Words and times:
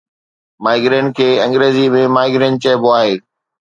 Migraine 0.67 1.13
کي 1.21 1.29
انگريزيءَ 1.45 1.93
۾ 2.03 2.05
migraine 2.19 2.61
چئبو 2.63 2.87
آهي 3.01 3.15